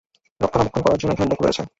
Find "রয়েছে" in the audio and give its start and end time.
1.41-1.61